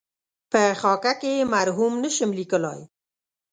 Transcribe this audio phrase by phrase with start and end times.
[0.51, 2.81] په خاکه کې یې مرحوم نشم لېکلای.